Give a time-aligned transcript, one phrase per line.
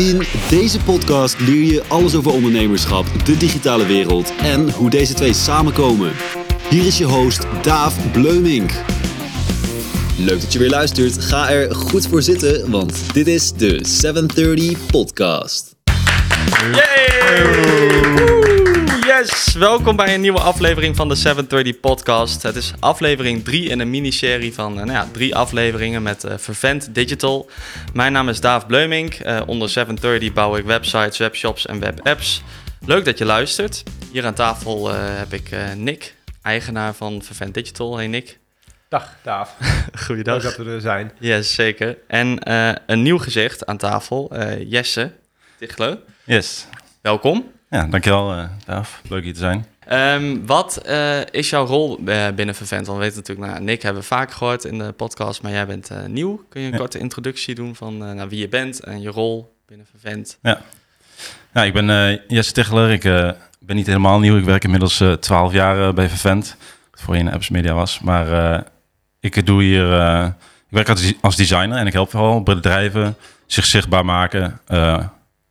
[0.00, 5.32] In deze podcast leer je alles over ondernemerschap, de digitale wereld en hoe deze twee
[5.32, 6.12] samenkomen.
[6.70, 8.70] Hier is je host Daaf Bleumink.
[10.18, 11.24] Leuk dat je weer luistert.
[11.24, 15.76] Ga er goed voor zitten, want dit is de 730 Podcast.
[16.72, 18.39] Yay!
[19.20, 22.42] Yes, welkom bij een nieuwe aflevering van de 730 Podcast.
[22.42, 26.32] Het is aflevering 3 in een miniserie van uh, nou ja, drie afleveringen met uh,
[26.36, 27.50] Vervent Digital.
[27.92, 29.18] Mijn naam is Daaf Bleumink.
[29.18, 32.42] Uh, onder 730 bouw ik websites, webshops en webapps.
[32.86, 33.82] Leuk dat je luistert.
[34.12, 37.96] Hier aan tafel heb ik Nick, eigenaar van Vervent Digital.
[37.96, 38.38] Hey Nick.
[38.88, 39.56] Dag, Daaf.
[40.06, 40.34] Goeiedag.
[40.34, 41.12] Leuk dat we er zijn.
[41.18, 41.98] Yes, zeker.
[42.06, 42.38] En
[42.86, 44.30] een nieuw gezicht aan tafel,
[44.66, 45.12] Jesse
[45.58, 45.98] Tichler.
[46.24, 46.66] Yes.
[47.00, 47.59] Welkom.
[47.70, 49.00] Ja, dankjewel uh, Daaf.
[49.08, 49.66] Leuk hier te zijn.
[50.22, 52.86] Um, wat uh, is jouw rol uh, binnen Vervent?
[52.86, 55.66] Want we weten natuurlijk, nou, Nick hebben we vaak gehoord in de podcast, maar jij
[55.66, 56.44] bent nieuw.
[56.48, 56.78] Kun je een ja.
[56.78, 60.38] korte introductie doen van nou, wie je bent en je rol binnen Vervent?
[60.42, 60.60] Ja,
[61.52, 62.90] ja ik ben Jesse Ticheler.
[62.90, 63.02] Ik
[63.60, 64.36] ben niet helemaal nieuw.
[64.36, 66.56] Ik werk inmiddels twaalf jaar bij Vervent,
[66.92, 68.00] voor je in Apps Media was.
[68.00, 68.62] Maar
[69.20, 69.92] ik doe hier,
[70.68, 73.16] ik werk als, als designer en ik help vooral bedrijven
[73.46, 74.60] zich zichtbaar maken,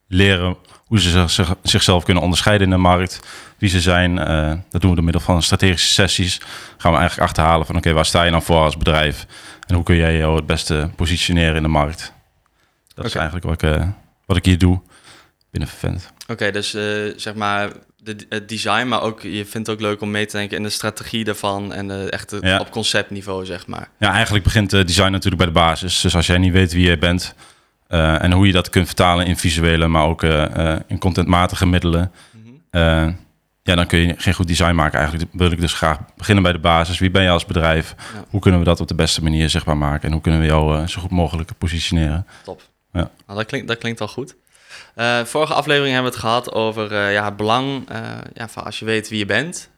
[0.08, 0.58] leren
[0.90, 3.20] hoe ze zich, zichzelf kunnen onderscheiden in de markt,
[3.58, 4.18] wie ze zijn.
[4.18, 6.42] Uh, dat doen we door middel van strategische sessies.
[6.78, 9.26] Gaan we eigenlijk achterhalen van oké, waar sta je nou voor als bedrijf?
[9.68, 12.00] En hoe kun jij jou het beste positioneren in de markt?
[12.88, 13.10] Dat okay.
[13.10, 13.88] is eigenlijk wat ik, uh,
[14.26, 14.82] wat ik hier doe
[15.52, 16.12] binnen Vervent.
[16.22, 19.82] Oké, okay, dus uh, zeg maar de, het design, maar ook je vindt het ook
[19.82, 22.60] leuk om mee te denken in de strategie daarvan en de, echt het, ja.
[22.60, 23.90] op conceptniveau, zeg maar.
[24.00, 26.02] Ja, eigenlijk begint design natuurlijk bij de basis.
[26.02, 27.34] Dus als jij niet weet wie je bent,
[27.90, 31.66] uh, en hoe je dat kunt vertalen in visuele, maar ook uh, uh, in contentmatige
[31.66, 32.12] middelen.
[32.32, 33.18] Mm -hmm.
[33.64, 35.00] ja, dan kun je geen goed design maken.
[35.00, 37.00] Eigenlijk wil ik dus graag beginnen bij de basis.
[37.00, 37.96] Wie ben je als bedrijf?
[37.98, 38.24] Ja.
[38.30, 40.08] Hoe kunnen we dat op de beste manier zichtbaar maken?
[40.08, 42.26] En hoe kunnen we jou zo goed mogelijk positioneren?
[42.44, 42.62] Top.
[42.94, 43.10] Ja.
[43.26, 44.36] Nou, dat, klinkt, dat klinkt al goed.
[45.24, 47.90] vorige aflevering hebben we het gehad over ja, het belang
[48.34, 49.70] ja, van als je weet wie je bent.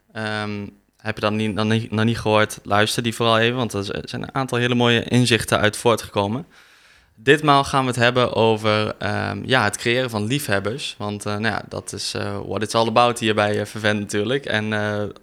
[0.42, 2.58] Um, heb je dat niet, dan niet, nog niet gehoord?
[2.62, 6.46] Luister die vooral even, want er zijn een aantal hele mooie inzichten uit voortgekomen.
[7.22, 8.94] Ditmaal gaan we het hebben over
[9.30, 10.94] um, ja, het creëren van liefhebbers.
[10.98, 14.00] Want uh, nou ja, dat is uh, what it's all about hier bij uh, Vervent
[14.00, 14.44] natuurlijk.
[14.44, 14.64] En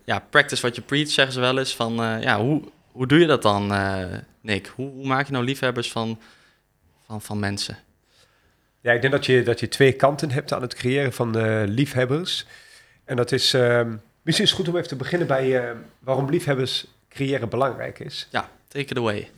[0.04, 1.76] ja, practice what you preach zeggen ze wel eens.
[1.76, 2.62] Van, ja, hoe,
[2.92, 3.68] hoe doe je dat dan,
[4.42, 4.72] Nick?
[4.76, 6.20] Hoe, hoe, maak je nou liefhebbers van,
[7.06, 7.78] van, van mensen?
[8.82, 12.46] Ja, ik denk dat je, dat je twee kanten hebt aan het creëren van liefhebbers.
[13.06, 16.86] En dat is, ehm, misschien is het goed om even te beginnen bij waarom liefhebbers
[17.10, 18.28] creëren belangrijk is.
[18.32, 19.30] Ja, take it away.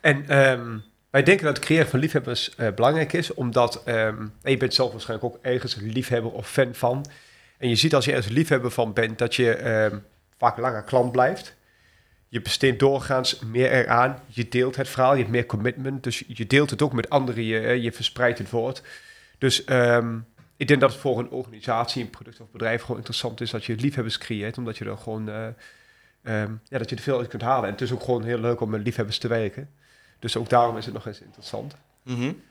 [0.00, 0.38] En...
[0.38, 4.74] Um, wij denken dat het creëren van liefhebbers uh, belangrijk is, omdat um, je bent
[4.74, 7.06] zelf waarschijnlijk ook ergens liefhebber of fan van.
[7.58, 10.04] En je ziet als je ergens liefhebber van bent, dat je um,
[10.38, 11.56] vaak langer klant blijft.
[12.28, 14.18] Je besteedt doorgaans meer eraan.
[14.26, 16.02] Je deelt het verhaal, je hebt meer commitment.
[16.02, 18.82] Dus je deelt het ook met anderen, je, je verspreidt het woord.
[19.38, 20.26] Dus um,
[20.56, 23.64] ik denk dat het voor een organisatie, een product of bedrijf gewoon interessant is dat
[23.64, 25.46] je liefhebbers creëert, omdat je er gewoon, uh,
[26.68, 27.64] ja, dat je er veel uit kunt halen.
[27.64, 29.68] En het is ook gewoon heel leuk om met liefhebbers te werken.
[30.24, 31.74] Dus ook daarom is het nog eens interessant.
[32.02, 32.42] Mm -hmm.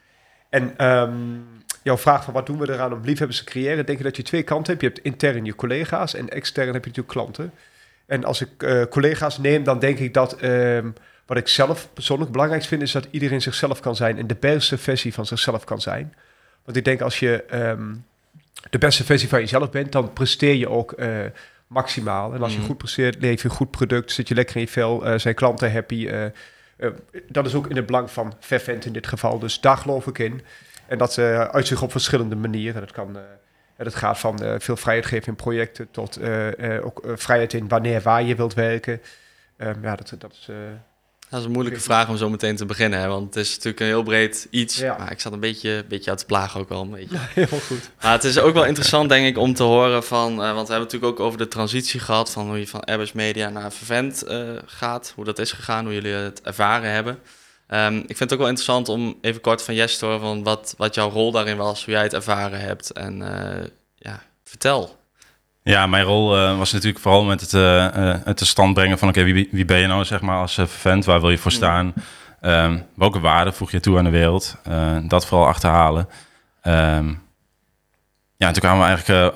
[0.49, 1.45] En um,
[1.83, 4.23] jouw vraag van wat doen we eraan om liefhebbers te creëren, denk ik dat je
[4.23, 4.81] twee kanten hebt.
[4.81, 7.53] Je hebt intern je collega's en extern heb je natuurlijk klanten.
[8.05, 10.93] En als ik uh, collega's neem, dan denk ik dat um,
[11.25, 14.77] wat ik zelf persoonlijk belangrijk vind, is dat iedereen zichzelf kan zijn en de beste
[14.77, 16.13] versie van zichzelf kan zijn.
[16.65, 18.05] Want ik denk als je um,
[18.69, 21.07] de beste versie van jezelf bent, dan presteer je ook uh,
[21.67, 22.33] maximaal.
[22.33, 22.65] En als je mm.
[22.65, 25.35] goed presteert, leef je een goed product, zit je lekker in je vel, uh, zijn
[25.35, 26.09] klanten happy.
[26.83, 26.89] Uh,
[27.27, 29.39] dat is ook in het belang van Vervent in dit geval.
[29.39, 30.41] Dus daar geloof ik in.
[30.87, 32.81] En dat uh, uitzicht op verschillende manieren.
[32.81, 33.17] Dat kan...
[33.17, 33.21] Uh,
[33.77, 36.19] dat gaat van veel vrijheid geven in projecten tot
[36.81, 39.01] ook vrijheid in wanneer, waar je wilt werken.
[39.57, 40.49] Um, ja, dat, dat is
[41.33, 43.07] dat is een moeilijke vraag om zo meteen te beginnen, hè?
[43.07, 44.77] want het is natuurlijk een heel breed iets.
[44.77, 44.97] Ja.
[44.97, 47.15] Maar ik zat een beetje, beetje uit te plagen ook wel een beetje.
[47.35, 47.89] Ja, heel goed.
[48.01, 50.31] Maar het is ook wel interessant, denk ik, om te horen van...
[50.31, 52.31] Uh, want we hebben natuurlijk ook over de transitie gehad...
[52.31, 55.11] van hoe je van Airbus Media naar Vervent uh, gaat.
[55.15, 57.19] Hoe dat is gegaan, hoe jullie het ervaren hebben.
[57.67, 60.19] Um, ik vind het ook wel interessant om even kort van Jess te horen...
[60.19, 62.91] van wat, wat jouw rol daarin was, hoe jij het ervaren hebt.
[62.91, 63.65] En uh,
[63.95, 64.97] ja, vertel.
[65.63, 68.97] Ja, mijn rol uh, was natuurlijk vooral met het, uh, uh, het te stand brengen
[68.97, 69.07] van...
[69.07, 71.05] oké, wie, wie ben je nou, zeg maar, als vent?
[71.05, 71.93] Waar wil je voor staan?
[72.41, 74.57] Um, welke waarde voeg je toe aan de wereld?
[75.07, 76.09] dat vooral achterhalen.
[76.63, 77.21] Um,
[78.37, 79.35] ja, en toen kwamen we eigenlijk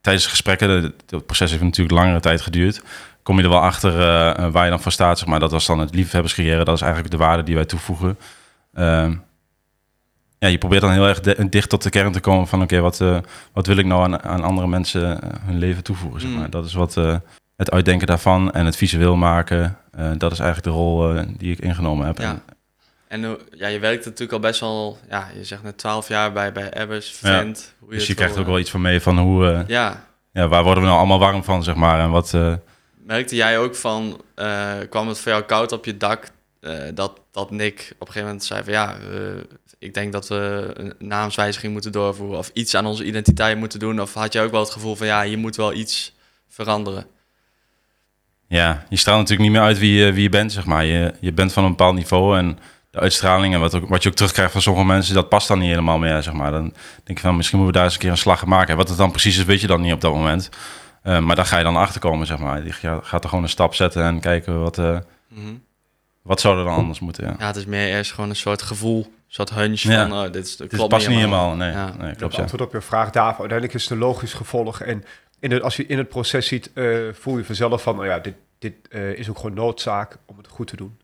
[0.00, 0.70] tijdens de gesprekken...
[0.70, 2.82] het proces heeft natuurlijk langere tijd geduurd...
[3.22, 3.92] kom je er wel achter
[4.52, 5.40] waar je dan voor staat, zeg maar.
[5.40, 6.64] Dat was dan het liefhebbers creëren.
[6.64, 8.18] Dat is eigenlijk de waarde die wij toevoegen.
[8.74, 9.22] Um,
[10.40, 13.00] ja, je probeert dan heel erg dicht tot de kern te komen van oké, wat,
[13.00, 13.18] uh,
[13.52, 16.20] wat wil ik nou aan, aan andere mensen uh, hun leven toevoegen?
[16.20, 16.44] Zeg maar.
[16.44, 16.50] Mm.
[16.50, 17.16] Dat is wat uh,
[17.56, 19.76] het uitdenken daarvan en het visueel maken.
[20.18, 22.18] dat is eigenlijk de rol die ik ingenomen heb.
[22.18, 22.30] Ja.
[22.30, 22.42] En,
[23.10, 26.32] En eh, ja, je werkt natuurlijk al best wel, ja, je zegt net 12 jaar
[26.32, 27.74] bij, bij Ebbers, vent.
[27.78, 30.48] hoe Dus je krijgt ook wel eh, iets van mee van hoe, eh, Ja, ja,
[30.48, 32.00] waar worden we nou allemaal warm van, zeg maar.
[32.00, 32.54] En wat, eh,
[33.06, 36.26] merkte jij ook van, eh, kwam het voor jou koud op je dak,
[36.60, 39.42] eh, dat, dat Nick op een gegeven moment zei van ja, eh,
[39.78, 44.00] ik denk dat we een naamswijziging moeten doorvoeren of iets aan onze identiteit moeten doen?
[44.00, 46.14] Of had je ook wel het gevoel van ja, hier moet wel iets
[46.48, 47.06] veranderen?
[48.46, 50.84] ja, je straalt natuurlijk niet meer uit wie je, wie je bent, zeg maar.
[50.84, 52.58] Je, je bent van een bepaald niveau en
[52.90, 55.58] de uitstraling en wat, ook, wat je ook terugkrijgt van sommige mensen, dat past dan
[55.58, 56.50] niet helemaal meer, zeg maar.
[56.50, 56.74] Dan
[57.04, 58.68] denk je van, misschien moeten we daar eens een keer een slag maken.
[58.70, 60.48] En wat het dan precies is, weet je dan niet op dat moment.
[61.02, 62.64] Eh, maar daar ga je dan achter komen, zeg maar.
[62.64, 62.72] Je
[63.02, 64.98] gaat- er gewoon een stap zetten en kijken wat, eh,
[65.28, 65.54] Mhm.
[66.30, 67.24] Wat zou er dan anders moeten.
[67.26, 67.34] Ja.
[67.38, 70.08] Ja, het is meer eerst gewoon een soort gevoel, een soort hunch Ja.
[70.08, 71.70] van oh, dit, is, Het klopt past niet helemaal, nee.
[71.72, 71.94] Ja.
[71.98, 72.40] nee klopt, ja.
[72.40, 73.38] antwoord op je vraag, David.
[73.38, 74.80] Uiteindelijk is het een logisch gevolg.
[74.80, 75.04] En
[75.40, 78.18] in het, als je in het proces ziet, eh, voel je vanzelf van, nou ja,
[78.18, 80.98] dit, dit eh, is ook gewoon noodzaak om het goed te doen.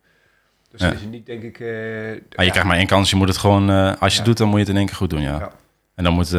[0.71, 0.93] Dus Ja.
[0.93, 1.61] is het niet, denk ik...
[1.61, 3.71] eh, Maar je ja, krijgt maar één kans, je moet het gewoon...
[3.71, 4.17] eh, als je Ja.
[4.17, 5.39] het doet, dan moet je het in één keer goed doen, ja.
[5.39, 5.51] Ja.
[5.95, 6.35] En dan moet...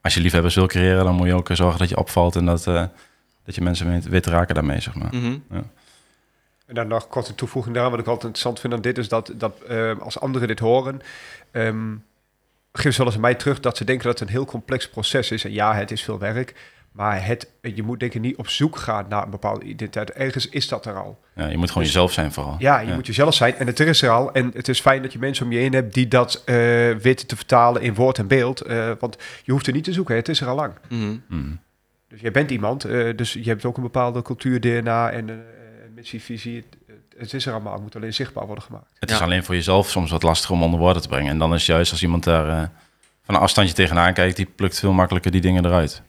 [0.00, 2.36] als je liefhebbers wil creëren, dan moet je ook zorgen dat je opvalt...
[2.36, 2.84] en dat, eh,
[3.44, 5.08] dat je mensen weet, weet te raken daarmee, zeg maar.
[5.14, 5.36] Mhm.
[6.72, 9.32] En dan nog korte toevoeging daaraan, wat ik altijd interessant vind aan dit, is dat,
[9.34, 11.00] dat eh, als anderen dit horen,
[11.50, 11.94] ehm
[12.72, 15.30] geven ze wel eens mij terug dat ze denken dat het een heel complex proces
[15.30, 15.44] is.
[15.44, 16.54] En ja, het is veel werk,
[16.92, 20.10] maar het, je moet denk ik niet op zoek gaan naar een bepaalde identiteit.
[20.10, 21.20] Ergens is dat er al.
[21.34, 22.56] Ja, je moet gewoon Dus- jezelf zijn vooral.
[22.58, 24.32] Ja, je moet jezelf zijn en het er is er al.
[24.32, 26.54] En het is fijn dat je mensen om je heen hebt die dat eh,
[26.90, 28.60] weten te vertalen in woord en beeld.
[28.60, 30.72] eh, want je hoeft er niet te zoeken, het is er al lang.
[30.88, 31.16] Mhm.
[31.28, 31.60] Mm.
[32.08, 35.44] Dus jij bent iemand, eh, dus je hebt ook een bepaalde cultuur, DNA en
[36.12, 36.64] uh, visie.
[37.16, 38.90] Het, is er allemaal, het moet alleen zichtbaar worden gemaakt.
[38.98, 39.16] Het Ja.
[39.16, 41.30] is alleen voor jezelf soms wat lastig om onder woorden te brengen.
[41.30, 42.68] En dan is juist als iemand daar eh,
[43.24, 44.36] van een afstandje tegenaan kijkt...
[44.36, 46.02] die plukt veel makkelijker die dingen eruit.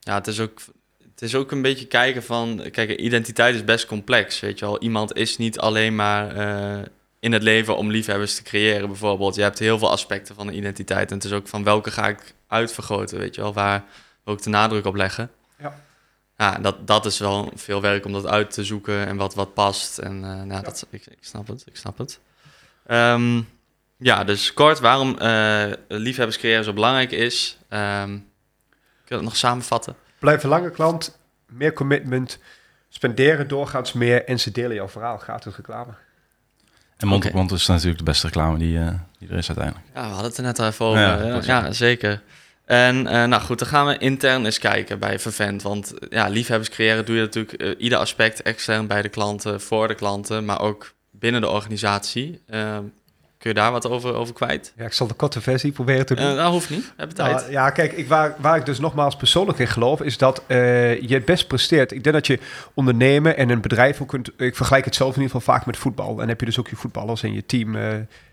[0.00, 0.60] Ja, het is ook.
[1.10, 4.80] Het is ook een beetje kijken van, kijk, identiteit is best complex, weet je wel.
[4.82, 6.84] Iemand is niet alleen maar eh,
[7.20, 9.34] in het leven om liefhebbers te creëren, bijvoorbeeld.
[9.34, 11.10] Je hebt heel veel aspecten van de identiteit.
[11.10, 13.52] En het is ook van welke ga ik uitvergroten, weet je wel.
[13.52, 13.84] Waar
[14.24, 15.30] wil ik de nadruk op leggen?
[16.38, 16.44] Ja.
[16.52, 19.54] Ja, dat, dat is wel veel werk om dat uit te zoeken en wat, wat
[19.54, 19.98] past.
[19.98, 22.20] En eh, nou, dat, ik, ik snap het, ik snap het.
[22.86, 23.40] Ehm,
[23.96, 27.58] ja, dus kort, waarom eh liefhebbers creëren zo belangrijk is.
[27.68, 28.22] Ehm, kun
[29.04, 29.96] je dat nog samenvatten?
[30.18, 32.38] Blijf een lange klant, meer commitment,
[32.88, 35.18] spenderen doorgaans meer en ze delen jouw verhaal.
[35.18, 35.92] Gratis reclame.
[36.96, 39.86] En mond op mond is natuurlijk de beste reclame die, eh, die er is uiteindelijk.
[39.94, 41.00] Ja, we hadden het er net al even over.
[41.00, 41.72] Ja, Ja, ja, ja.
[41.72, 42.22] zeker.
[42.68, 45.62] En eh, nou goed, dan gaan we intern eens kijken bij Vervent.
[45.62, 49.60] Want eh, ja, liefhebbers creëren doe je natuurlijk eh, ieder aspect extern bij de klanten,
[49.60, 52.40] voor de klanten, maar ook binnen de organisatie.
[52.46, 52.78] Eh,
[53.38, 54.72] kun je daar wat over, over kwijt?
[54.76, 56.36] Ja, ik zal de korte versie proberen te doen.
[56.36, 57.36] Dat hoeft niet, hebben tijd.
[57.36, 61.08] Nou, ja, kijk, ik, waar, waar ik dus nogmaals persoonlijk in geloof, is dat je
[61.08, 61.92] het best presteert.
[61.92, 62.38] Ik denk dat je
[62.74, 64.30] ondernemen en een bedrijf ook kunt.
[64.36, 66.10] Ik vergelijk het zelf in ieder geval vaak met voetbal.
[66.10, 67.76] En dan heb je dus ook je voetballers en je team,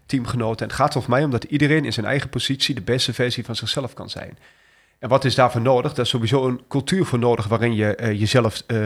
[0.06, 0.62] teamgenoten.
[0.62, 3.46] En het gaat voor mij om dat iedereen in zijn eigen positie de beste versie
[3.46, 4.38] van zichzelf kan zijn.
[5.00, 5.94] En wat is daarvoor nodig?
[5.94, 8.78] Daar is sowieso een cultuur voor nodig waarin je eh, jezelf eh,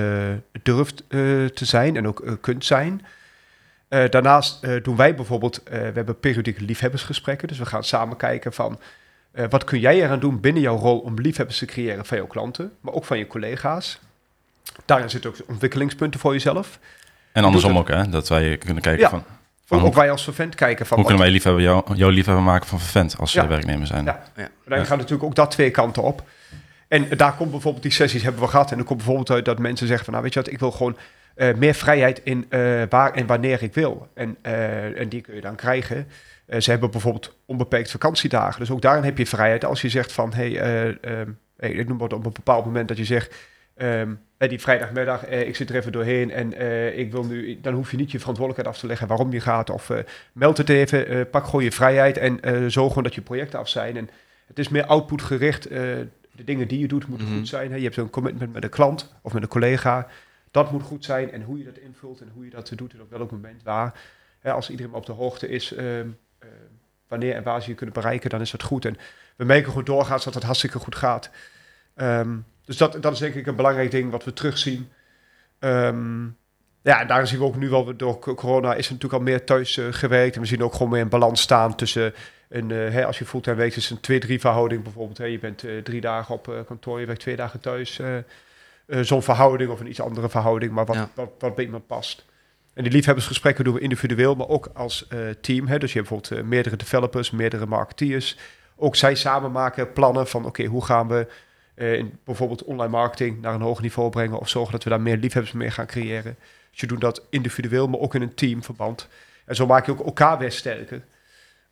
[0.63, 3.05] durft eh, te zijn en ook kunt zijn.
[4.09, 7.47] Daarnaast doen wij bijvoorbeeld, we hebben periodieke liefhebbersgesprekken.
[7.47, 8.79] Dus we gaan samen kijken van
[9.49, 12.71] wat kun jij eraan doen binnen jouw rol om liefhebbers te creëren van jouw klanten,
[12.81, 13.99] maar ook van je collega's.
[14.85, 16.79] Daarin zitten ook ontwikkelingspunten voor jezelf.
[17.31, 18.09] En andersom ook, hè?
[18.09, 19.09] Dat wij kunnen kijken Ja.
[19.09, 19.23] van...
[19.77, 22.67] Hoe- ook wij als vervent kijken van Hoe kunnen wij liefhebber jou, jouw liefhebber maken
[22.67, 23.47] van vervent als ze Ja.
[23.47, 24.05] werknemer zijn?
[24.05, 24.23] Ja.
[24.35, 24.49] Ja.
[24.65, 26.23] Dan gaan natuurlijk ook dat twee kanten op.
[26.87, 28.71] En daar komt bijvoorbeeld die sessies hebben we gehad.
[28.71, 30.71] En er komt bijvoorbeeld uit dat mensen zeggen van, nou weet je wat, ik wil
[30.71, 30.97] gewoon
[31.35, 34.07] eh, meer vrijheid in eh, waar en wanneer ik wil.
[34.13, 36.07] En, eh, en die kun je dan krijgen.
[36.45, 38.59] Eh, ze hebben bijvoorbeeld onbeperkt vakantiedagen.
[38.59, 40.87] Dus ook daarin heb je vrijheid als je zegt van, hey, eh,
[41.19, 43.35] ehm, hey, ik noem het op een bepaald moment dat je zegt,
[43.77, 44.05] ehm, eh,
[44.47, 47.91] die vrijdagmiddag, eh, ik zit er even doorheen en eh, ik wil nu, dan hoef
[47.91, 49.69] je niet je verantwoordelijkheid af te leggen waarom je gaat.
[49.69, 49.97] Of eh,
[50.33, 53.59] meld het even, eh, pak gewoon je vrijheid en eh zorg gewoon dat je projecten
[53.59, 53.97] af zijn.
[53.97, 54.09] En
[54.47, 55.65] het is meer output gericht.
[55.65, 55.79] eh,
[56.31, 57.37] de dingen die je doet moeten Mhm.
[57.37, 57.69] goed zijn.
[57.71, 57.75] Hè.
[57.77, 60.07] Je hebt een commitment met een klant of met een collega.
[60.51, 61.31] Dat moet goed zijn.
[61.31, 63.93] En hoe je dat invult en hoe je dat doet en op welk moment waar.
[64.39, 66.07] Hè, als iedereen op de hoogte is ehm,
[66.39, 66.47] eh,
[67.07, 68.85] wanneer en waar ze je kunnen bereiken, dan is dat goed.
[68.85, 68.97] En
[69.35, 71.29] we merken gewoon doorgaans dat het hartstikke goed gaat.
[71.95, 72.37] Ehm,
[72.69, 74.89] dus dat, dat is denk ik een belangrijk ding wat we terugzien.
[75.59, 76.23] Ehm,
[76.81, 79.27] ja, en daar zien we ook nu wel, door co- corona is er natuurlijk al
[79.29, 80.35] meer thuis eh, gewerkt.
[80.35, 82.13] En we zien ook gewoon meer een balans staan tussen,
[82.49, 85.17] een, eh, hè, als je fulltime werkt, is een 2-3 verhouding bijvoorbeeld.
[85.17, 85.25] Hè.
[85.25, 87.99] Je bent eh, drie dagen op kantoor, je werkt twee dagen thuis.
[89.01, 91.09] Zo'n verhouding of een iets andere verhouding, maar wat, Ja.
[91.13, 92.25] wat, wat bij iemand past.
[92.73, 95.07] En die liefhebbersgesprekken doen we individueel, maar ook als
[95.41, 95.67] team.
[95.67, 95.77] Hè.
[95.77, 98.37] Dus je hebt bijvoorbeeld meerdere developers, meerdere marketeers.
[98.75, 101.27] Ook zij samen maken plannen van, oké, hoe gaan we
[101.79, 105.17] in bijvoorbeeld online marketing naar een hoger niveau brengen of zorgen dat we daar meer
[105.17, 106.37] liefhebbers mee gaan creëren.
[106.71, 109.07] Dus je doet dat individueel, maar ook in een teamverband.
[109.45, 111.01] En zo maak je ook elkaar weer sterker.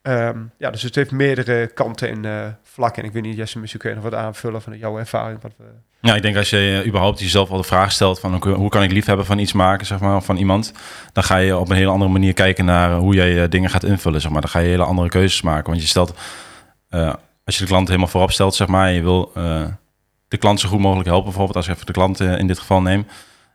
[0.02, 3.02] Ehm, ja, dus het heeft meerdere kanten en eh, vlakken.
[3.02, 5.42] En ik weet niet, Jesse, misschien kun je nog wat aanvullen van jouw ervaring.
[5.42, 5.64] Wat we...
[6.00, 8.84] Ja, ik denk als je eh, überhaupt jezelf al de vraag stelt van hoe, kan
[8.84, 10.74] ik liefhebben van iets maken, zeg maar, van iemand,
[11.14, 13.84] dan ga je op een hele andere manier kijken naar hoe jij eh, dingen gaat
[13.84, 14.42] invullen, zeg maar.
[14.42, 16.14] Dan ga je hele andere keuzes maken, want je stelt,
[16.90, 17.14] eh,
[17.46, 19.66] als je de klant helemaal voorop stelt, zeg maar, je wil eh,
[20.27, 22.60] de klant zo goed mogelijk helpen, bijvoorbeeld als je even de klant eh, in dit
[22.60, 23.12] geval neemt,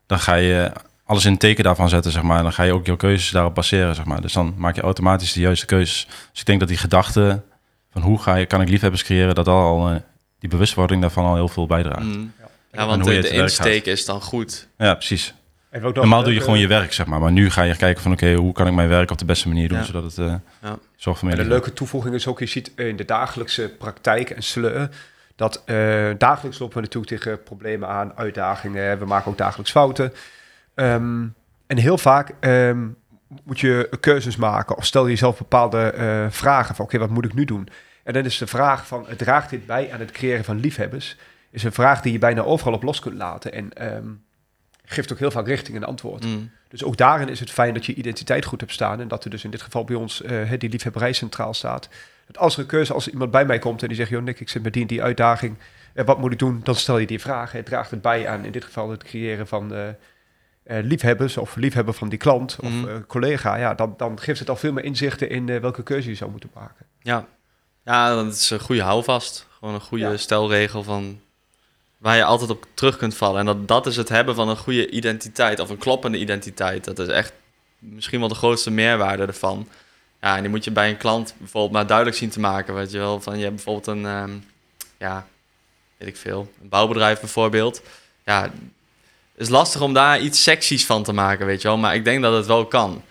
[0.06, 0.72] dan ga je
[1.04, 2.36] alles in het teken daarvan zetten, zeg maar.
[2.36, 4.20] En dan ga je ook jouw keuzes daarop baseren, zeg maar.
[4.20, 6.06] Dus dan maak je automatisch de juiste keuzes.
[6.30, 7.42] Dus ik denk dat die gedachte
[7.90, 9.96] van hoe ga je, kan ik liefhebbers creëren, dat al, eh,
[10.38, 12.02] die bewustwording daarvan al heel veel bijdraagt.
[12.04, 12.32] Mm.
[12.38, 14.68] Ja, En want hoe je de, het de insteek is dan goed.
[14.78, 15.34] Ja, precies.
[15.80, 17.20] Normaal doe je gewoon je werk, zeg maar.
[17.20, 19.48] Maar nu ga je kijken van, oké, hoe kan ik mijn werk op de beste
[19.48, 19.84] manier doen, Ja.
[19.84, 20.78] zodat het eh Ja.
[20.96, 24.30] zorgt voor En meer een leuke toevoeging is ook, je ziet in de dagelijkse praktijk
[24.30, 24.88] en sleur,
[25.42, 28.98] dat eh, dagelijks lopen we natuurlijk tegen problemen aan, uitdagingen.
[28.98, 30.12] We maken ook dagelijks fouten.
[30.74, 31.26] Ehm,
[31.66, 32.88] en heel vaak ehm,
[33.44, 37.24] moet je keuzes maken of stel je jezelf bepaalde eh, vragen van, oké, wat moet
[37.24, 37.68] ik nu doen?
[38.04, 41.16] En dan is de vraag van, draagt dit bij aan het creëren van liefhebbers?
[41.50, 44.08] Is een vraag die je bijna overal op los kunt laten en ehm,
[44.84, 46.24] geeft ook heel vaak richting en antwoord.
[46.24, 46.50] Mm.
[46.68, 49.00] Dus ook daarin is het fijn dat je identiteit goed hebt staan.
[49.00, 51.88] En dat er dus in dit geval bij ons eh, die liefhebberij centraal staat.
[52.34, 54.10] Als er een keuze, als iemand bij mij komt en die zegt...
[54.10, 55.56] joh Nick, ik zit met die en die uitdaging.
[55.94, 56.60] En wat moet ik doen?
[56.64, 57.52] Dan stel je die vraag.
[57.52, 61.36] Het draagt het bij aan in dit geval het creëren van eh, eh, liefhebbers...
[61.36, 62.88] of liefhebber van die klant of Mhm.
[62.88, 63.56] eh, collega.
[63.56, 66.50] Ja, dan, dan geeft het al veel meer inzichten in welke keuze je zou moeten
[66.54, 66.86] maken.
[67.02, 67.26] Ja.
[67.84, 69.46] ja, dat is een goede houvast.
[69.58, 70.16] Gewoon een goede Ja.
[70.16, 71.20] stelregel van
[71.98, 73.40] waar je altijd op terug kunt vallen.
[73.40, 76.84] En dat, dat is het hebben van een goede identiteit of een kloppende identiteit.
[76.84, 77.32] Dat is echt
[77.78, 79.68] misschien wel de grootste meerwaarde ervan.
[80.22, 82.74] Ja, en die moet je bij een klant bijvoorbeeld maar duidelijk zien te maken.
[82.74, 84.30] Weet je wel, van je hebt bijvoorbeeld een, ehm,
[84.98, 85.26] ja,
[85.96, 87.82] weet ik veel, een bouwbedrijf bijvoorbeeld.
[88.24, 88.50] Ja,
[89.36, 91.76] is lastig om daar iets seksies van te maken, weet je wel.
[91.78, 93.02] Maar ik denk dat het wel kan.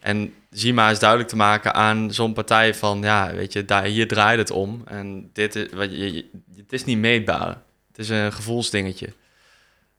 [0.00, 3.84] En zie maar eens duidelijk te maken aan zo'n partij van, ja, weet je, daar,
[3.84, 4.82] hier draait het om.
[4.86, 6.24] En dit is, wat je-
[6.56, 7.48] het is niet meetbaar.
[7.88, 9.12] Het is een gevoelsdingetje.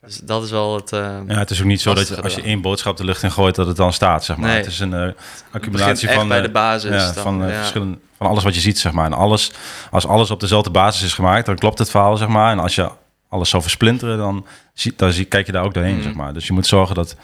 [0.05, 0.91] Dus dat is wel het...
[0.91, 3.23] eh, Ja, het is ook niet zo dat je, als je één boodschap de lucht
[3.23, 4.47] in gooit, dat het dan staat, zeg maar.
[4.49, 4.57] Nee.
[4.57, 5.09] Het is een eh,
[5.51, 6.91] accumulatie van, bij eh, de basis.
[7.03, 7.57] ja, dan, van, eh, ja.
[7.57, 9.05] verschillende, van alles wat je ziet, zeg maar.
[9.05, 9.51] En alles,
[9.91, 12.51] als alles op dezelfde basis is gemaakt, dan klopt het verhaal, zeg maar.
[12.51, 12.89] En als je
[13.29, 16.03] alles zou versplinteren, dan, zie, dan zie, kijk je daar ook doorheen, Mhm.
[16.03, 16.33] zeg maar.
[16.33, 17.15] Dus je moet zorgen dat,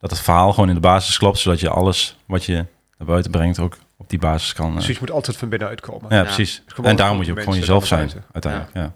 [0.00, 2.54] dat het verhaal gewoon in de basis klopt, zodat je alles wat je
[2.98, 4.70] naar buiten brengt ook op die basis kan.
[4.70, 6.06] eh, Dus je moet altijd van binnenuit komen.
[6.08, 6.22] ja, Ja.
[6.22, 6.62] precies.
[6.82, 8.74] En daarom goed moet je ook gewoon jezelf zijn, uiteindelijk.
[8.74, 8.92] Ja.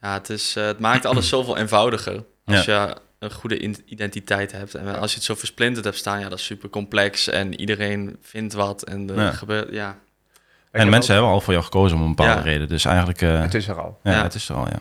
[0.00, 4.74] Ja, het, is, eh, het maakt alles zoveel eenvoudiger als je een goede identiteit hebt.
[4.74, 7.28] En als je het zo versplinterd hebt staan, ja, dat is super complex.
[7.28, 9.30] En iedereen vindt wat en er Ja.
[9.30, 9.96] gebeurt, ja.
[10.70, 12.52] En heb mensen hebben al voor jou gekozen om een bepaalde Ja.
[12.52, 12.68] reden.
[12.68, 14.00] Dus eigenlijk, eh, Het is er al.
[14.02, 14.22] ja, Ja.
[14.22, 14.80] het is er al, ja.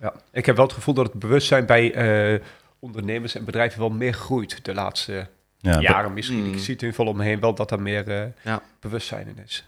[0.00, 0.12] Ja.
[0.32, 2.40] Ik heb wel het gevoel dat het bewustzijn bij eh,
[2.78, 5.26] ondernemers en bedrijven wel meer groeit de laatste
[5.58, 6.38] ja jaren misschien.
[6.46, 6.52] Mm.
[6.52, 8.62] Ik zie het in ieder geval om me heen wel dat er meer eh, Ja.
[8.80, 9.64] bewustzijn in is.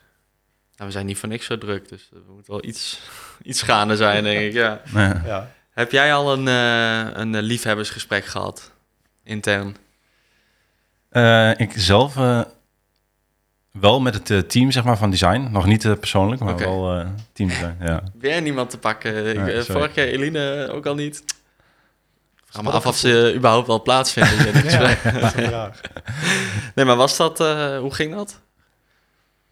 [0.77, 3.01] Nou, we zijn niet voor niks zo druk, dus er moet wel iets,
[3.43, 4.53] iets gaande zijn, denk ik.
[4.53, 4.81] Ja.
[4.95, 5.23] Ja.
[5.25, 5.51] Ja.
[5.71, 8.73] Heb jij al een, eh, een eh, liefhebbersgesprek gehad,
[9.25, 9.77] intern?
[11.09, 12.15] Eh, ik zelf
[13.71, 15.49] wel met het team zeg maar, van design.
[15.51, 17.77] Nog niet persoonlijk, maar wel eh team design.
[17.81, 18.03] Ja.
[18.21, 19.27] Weer niemand te pakken.
[19.27, 19.63] Ik, sorry.
[19.63, 21.25] vorige keer Eline ook al niet.
[22.53, 24.63] Vraag me af of ze überhaupt wel plaatsvinden.
[25.51, 25.71] Ja.
[26.75, 28.41] Nee, maar was dat, eh, hoe ging dat?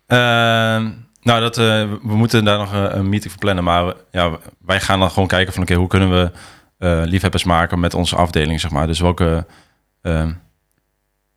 [0.07, 1.65] Ehm, nou, dat, eh,
[2.03, 3.65] we moeten daar nog eh, een meeting voor plannen.
[3.65, 5.63] Maar we- ja, wij gaan dan gewoon kijken van...
[5.63, 6.31] oké, hoe kunnen we
[6.79, 8.87] eh, liefhebbers maken met onze afdeling, zeg maar.
[8.87, 9.47] Dus welke...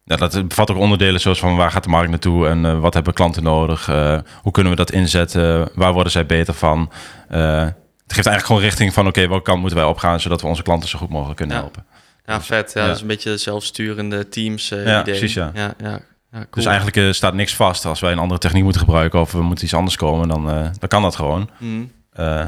[0.05, 2.47] ja, dat bevat ook onderdelen zoals van waar gaat de markt naartoe...
[2.47, 3.87] en eh, wat hebben klanten nodig?
[3.89, 5.69] eh, hoe kunnen we dat inzetten?
[5.73, 6.91] Waar worden zij beter van?
[7.29, 7.61] Eh,
[8.03, 9.07] het geeft eigenlijk gewoon richting van...
[9.07, 10.19] oké, welke kant moeten wij opgaan...
[10.19, 11.61] zodat we onze klanten zo goed mogelijk kunnen Ja.
[11.61, 11.85] helpen.
[12.25, 12.71] Ja, vet.
[12.73, 12.87] Ja, Ja.
[12.87, 15.17] Dat is een beetje zelfsturende teams eh, Ja, idee.
[15.17, 15.51] precies, ja.
[15.53, 15.99] Ja, ja.
[16.33, 16.45] Cool.
[16.51, 17.85] Dus eigenlijk eh, staat niks vast.
[17.85, 19.19] Als wij een andere techniek moeten gebruiken...
[19.19, 21.49] of we moeten iets anders komen, dan, eh, dan kan dat gewoon.
[21.57, 21.83] Mhm.
[22.13, 22.45] Eh,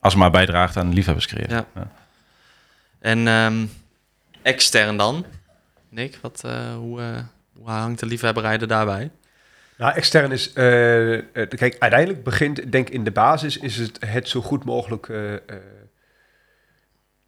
[0.00, 1.52] als het maar bijdraagt aan de liefhebberscreëring.
[1.52, 1.64] Ja.
[1.74, 1.90] Ja.
[2.98, 3.66] En ehm,
[4.42, 5.24] extern dan?
[5.88, 7.22] Nick, wat, eh, hoe, eh,
[7.52, 9.10] hoe hangt de liefhebberij er daarbij?
[9.76, 14.64] Nou, extern is, kijk, uiteindelijk begint, denk in de basis, is het het zo goed
[14.64, 15.40] mogelijk eh, eh,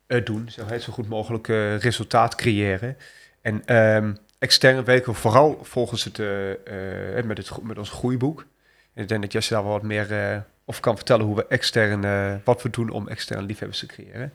[0.07, 2.97] eh, doen, zo, het zo goed mogelijk eh, resultaat creëren.
[3.43, 8.47] En ehm, extern werken we vooral volgens het, eh, eh, met, het, met ons groeiboek.
[8.95, 11.47] En ik denk dat Jesse daar wel wat meer eh, over kan vertellen hoe we
[11.47, 14.33] extern, wat we doen om extern liefhebbers te creëren.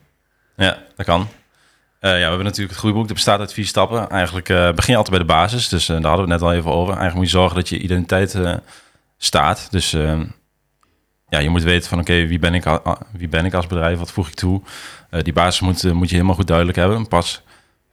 [0.55, 1.27] Ja, dat kan.
[1.99, 3.05] Ja, we hebben natuurlijk het groeiboek.
[3.05, 4.09] Dat bestaat uit vier stappen.
[4.09, 5.69] Eigenlijk begin je altijd bij de basis.
[5.69, 6.93] Dus eh, daar hadden we net al even over.
[6.93, 8.37] Eigenlijk moet je zorgen dat je identiteit
[9.17, 9.67] staat.
[9.71, 9.91] Dus
[11.29, 12.79] ja, je moet weten van oké, wie, ben ik
[13.11, 13.97] wie ben ik als bedrijf?
[13.97, 14.61] Wat voeg ik toe?
[15.09, 17.07] Die basis moet, moet je helemaal goed duidelijk hebben.
[17.07, 17.43] Pas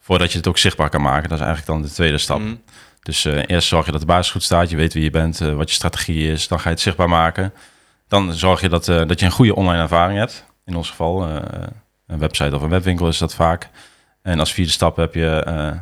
[0.04, 1.28] voordat je het ook zichtbaar kan maken.
[1.28, 2.38] Dat is eigenlijk dan de tweede stap.
[2.38, 2.54] Mhm.
[3.02, 5.40] Dus eh, eerst zorg je dat de basis goed staat, je weet wie je bent,
[5.40, 7.52] eh, wat je strategie is, dan ga je het zichtbaar maken.
[8.08, 10.44] Dan zorg je dat, eh, dat je een goede online ervaring hebt.
[10.64, 11.22] In ons geval
[12.06, 13.68] een website of een webwinkel is dat vaak.
[14.22, 15.76] En als vierde stap heb je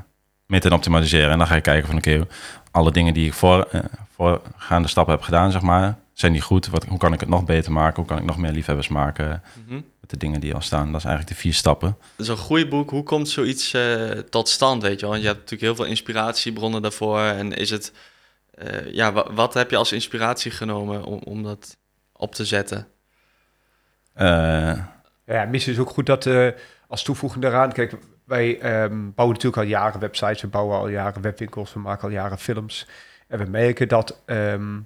[0.46, 1.30] meteen optimaliseren.
[1.30, 2.26] En dan ga je kijken van oké,
[2.70, 3.68] alle dingen die ik voor,
[4.14, 6.66] voorgaande stappen heb gedaan, zeg maar, zijn die goed?
[6.68, 7.96] Wat, hoe kan ik het nog beter maken?
[7.96, 9.74] Hoe kan ik nog meer liefhebbers maken Mhm.
[10.00, 10.86] met de dingen die al staan?
[10.92, 11.96] Dat is eigenlijk de vier stappen.
[12.16, 15.10] Zo'n groeiboek, hoe komt zoiets eh, tot stand, weet je wel?
[15.10, 17.20] Want je hebt natuurlijk heel veel inspiratiebronnen daarvoor.
[17.20, 17.92] En is het,
[18.54, 21.76] eh, ja, wa- wat heb je als inspiratie genomen om, om dat
[22.12, 22.86] op te zetten?
[24.14, 24.78] Eh,
[25.26, 26.48] Ja, misschien is ook goed dat eh,
[26.88, 31.22] als toevoeging daaraan, kijk, wij ehm, bouwen natuurlijk al jaren websites, we bouwen al jaren
[31.22, 32.86] webwinkels, we maken al jaren films.
[33.28, 34.80] En we merken dat ehm,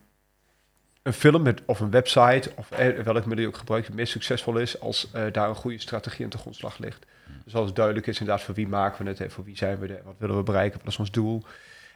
[1.06, 4.80] een film of een website, of eh, welk middel je ook gebruikt, het succesvol is
[4.80, 7.06] als eh, daar een goede strategie aan de grondslag ligt.
[7.44, 9.78] Dus als het duidelijk is inderdaad voor wie maken we het en voor wie zijn
[9.78, 11.42] we er, wat willen we bereiken, wat is ons doel.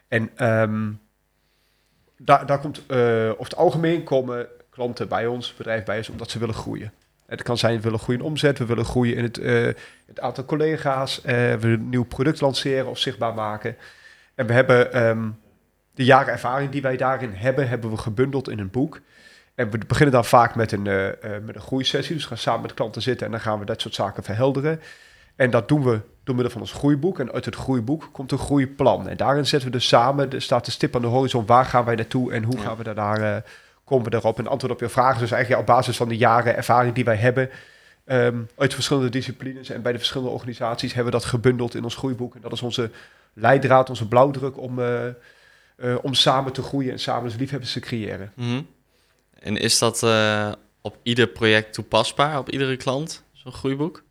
[0.08, 0.90] En ehm,
[2.16, 2.96] daar, daar komt, eh
[3.30, 6.92] over het algemeen komen klanten bij ons, bedrijven bij ons, omdat ze willen groeien.
[7.26, 9.36] Het kan zijn, we willen groeien in omzet, we willen groeien in het,
[10.06, 13.76] het aantal collega's, we een nieuw product lanceren of zichtbaar maken.
[14.34, 15.28] En we hebben ehm,
[16.00, 19.00] de jaren ervaring die wij daarin hebben, hebben we gebundeld in een boek.
[19.54, 22.14] En we beginnen dan vaak met een, eh, eh, met een groeisessie.
[22.14, 24.80] Dus we gaan samen met klanten zitten en dan gaan we dat soort zaken verhelderen.
[25.36, 27.18] En dat doen we door middel van ons groeiboek.
[27.18, 29.08] En uit het groeiboek komt een groeiplan.
[29.08, 31.84] En daarin zetten we dus samen, er staat de stip aan de horizon, waar gaan
[31.84, 32.62] wij naartoe en hoe Ja.
[32.62, 33.42] gaan we daarnaar, eh,
[33.84, 34.38] komen we daarop.
[34.38, 37.04] En antwoord op je vraag is dus eigenlijk op basis van de jaren ervaring die
[37.04, 37.50] wij hebben,
[38.04, 41.94] ehm, uit verschillende disciplines en bij de verschillende organisaties, hebben we dat gebundeld in ons
[41.94, 42.34] groeiboek.
[42.34, 42.90] En dat is onze
[43.32, 44.78] leidraad, onze blauwdruk om,
[45.80, 48.32] eh, om samen te groeien en samen dus liefhebbers te creëren.
[48.36, 48.60] Mhm.
[49.40, 54.02] En is dat eh, op ieder project toepasbaar, op iedere klant, zo'n groeiboek?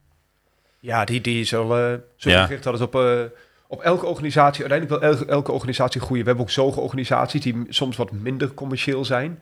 [0.79, 2.43] Ja, die, die is al eh, zo Ja.
[2.45, 3.21] gericht dat het op, eh,
[3.67, 6.21] op elke organisatie, uiteindelijk wil elke, elke organisatie groeien.
[6.23, 9.41] We hebben ook zorgorganisaties die soms wat minder commercieel zijn.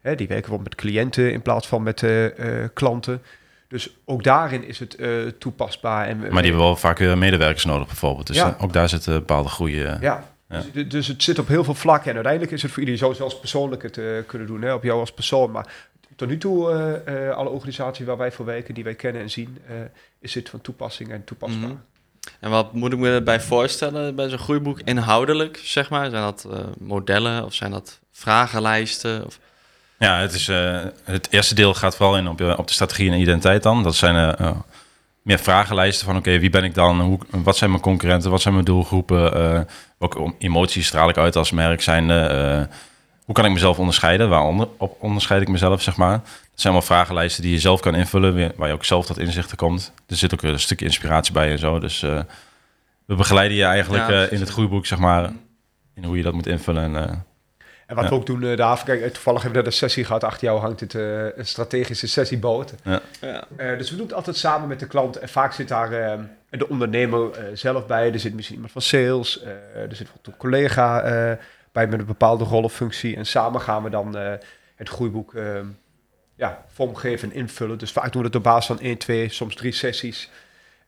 [0.00, 3.22] Hè, die werken wel met cliënten in plaats van met eh, eh, klanten.
[3.68, 6.06] Dus ook daarin is het eh, toepasbaar.
[6.06, 8.26] En maar die hebben wel vaak weer medewerkers nodig bijvoorbeeld.
[8.26, 8.56] Dus Ja.
[8.60, 9.76] ook daar zit een bepaalde groei.
[10.00, 10.62] Ja, Ja.
[10.72, 12.08] Dus, dus het zit op heel veel vlakken.
[12.08, 14.62] En uiteindelijk is het voor iedereen zo zelfs persoonlijk het eh, kunnen doen.
[14.62, 15.50] Hè, op jou als persoon.
[15.50, 15.66] Maar
[16.16, 19.30] tot nu toe, eh, eh, alle organisaties waar wij voor werken, die wij kennen en
[19.30, 19.74] zien, eh,
[20.20, 21.68] is dit van toepassing en toepasbaar.
[21.68, 21.76] Mhm.
[22.40, 26.10] En wat moet ik me erbij voorstellen bij zo'n groeiboek inhoudelijk, zeg maar?
[26.10, 29.26] Zijn dat eh, modellen of zijn dat vragenlijsten?
[29.26, 29.38] Of...
[29.98, 33.10] Ja, het, is, eh, het eerste deel gaat vooral in op, je- op de strategie
[33.10, 33.82] en identiteit dan.
[33.82, 34.36] Dat zijn
[35.30, 37.00] meer vragenlijsten van oké, wie ben ik dan?
[37.00, 38.30] Hoe, wat zijn mijn concurrenten?
[38.30, 39.34] Wat zijn mijn doelgroepen?
[39.34, 39.60] eh,
[39.98, 42.14] welke emoties straal ik uit als merk zijnde?
[42.14, 42.76] eh,
[43.24, 44.28] hoe kan ik mezelf onderscheiden?
[44.28, 46.12] Waaronder op onderscheid ik mezelf, zeg maar?
[46.12, 49.56] Dat zijn allemaal vragenlijsten die je zelf kan invullen, waar je ook zelf tot inzichten
[49.56, 49.92] komt.
[50.06, 51.78] Er zit ook een stukje inspiratie bij en zo.
[51.78, 52.20] Dus eh,
[53.06, 55.30] we begeleiden je eigenlijk Ja, in het groeiboek, zeg maar,
[55.94, 56.96] in hoe je dat moet invullen.
[56.96, 57.24] En,
[57.90, 58.10] En wat Ja.
[58.10, 60.24] we ook doen, uh, Daaf, kijk, eh, toevallig hebben we net een sessie gehad.
[60.24, 62.74] Achter jou hangt het, eh, een strategische sessieboot.
[62.84, 63.00] Ja.
[63.56, 65.16] Eh, dus we doen het altijd samen met de klant.
[65.16, 66.18] En vaak zit daar eh,
[66.50, 68.12] de ondernemer eh, zelf bij.
[68.12, 69.42] Er zit misschien iemand van sales.
[69.42, 71.36] eh, er zit bijvoorbeeld een collega eh,
[71.72, 73.16] bij met een bepaalde rol of functie.
[73.16, 74.32] En samen gaan we dan eh,
[74.76, 75.44] het groeiboek eh,
[76.34, 77.78] ja, vormgeven en invullen.
[77.78, 80.30] Dus vaak doen we het op basis van één, twee, soms drie sessies.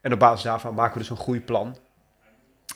[0.01, 1.77] En op basis daarvan maken we dus een groeiplan.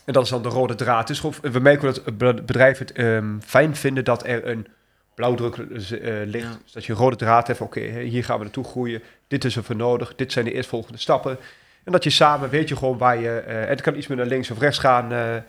[0.07, 1.07] En dat is dan de rode draad.
[1.07, 4.66] Dus gewoon- we merken dat het be- bedrijf het ehm, fijn vinden dat er een
[5.14, 5.66] blauwdruk eh,
[6.25, 6.47] ligt.
[6.47, 6.59] Ja.
[6.62, 7.61] Dus dat je een rode draad hebt.
[7.61, 9.03] Oké, hier gaan we naartoe groeien.
[9.29, 10.14] Dit is er voor nodig.
[10.14, 11.38] Dit zijn de eerstvolgende stappen.
[11.85, 13.38] En dat je samen weet je gewoon waar je...
[13.38, 15.12] eh, het kan iets meer naar links of rechts gaan.
[15.12, 15.42] eh, eh,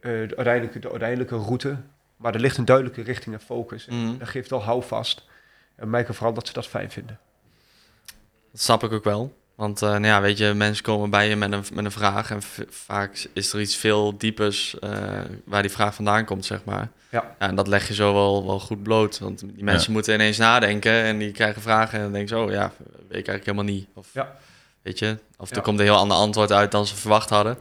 [0.00, 1.76] de, uiteindelijke, de uiteindelijke route.
[2.16, 3.86] Maar er ligt een duidelijke richting en focus.
[3.86, 4.18] En Mhm.
[4.18, 5.24] dat geeft wel houvast.
[5.76, 7.18] En merken vooral dat ze dat fijn vinden.
[8.52, 9.34] Dat snap ik ook wel.
[9.54, 12.30] Want eh, nou ja, weet je, mensen komen bij je met een, met een vraag
[12.30, 14.90] en vaak is er iets veel diepers eh,
[15.44, 16.88] waar die vraag vandaan komt, zeg maar.
[17.08, 17.34] Ja.
[17.38, 19.18] en dat leg je zo wel, wel goed bloot.
[19.18, 19.92] Want die mensen Ja.
[19.92, 23.28] moeten ineens nadenken en die krijgen vragen en dan denken ze, oh ja, weet ik
[23.28, 23.86] eigenlijk helemaal niet.
[23.94, 24.36] Of, Ja.
[24.82, 25.62] Weet je, of er Ja.
[25.62, 27.56] komt een heel ander antwoord uit dan ze verwacht hadden.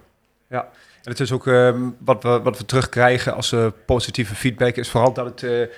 [0.49, 4.89] En het is ook ehm, wat, we, wat we terugkrijgen als eh, positieve feedback, is
[4.89, 5.69] vooral dat het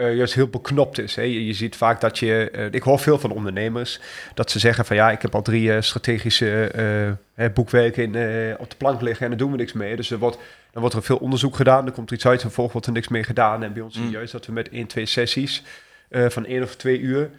[0.00, 1.14] eh, juist heel beknopt is.
[1.14, 1.22] Hè.
[1.22, 4.00] Je, je ziet vaak dat je, eh, ik hoor veel van ondernemers,
[4.34, 7.18] dat ze zeggen van ja, ik heb al drie eh, strategische
[7.54, 9.96] boekwerken in, op de plank liggen en daar doen we niks mee.
[9.96, 10.38] Dus er wordt,
[10.72, 13.08] dan wordt er veel onderzoek gedaan, er komt iets uit en vervolgens wordt er niks
[13.08, 13.62] mee gedaan.
[13.62, 14.14] En bij ons zie je Mm.
[14.14, 15.62] juist dat we met één, twee sessies
[16.10, 17.30] van één of twee uur,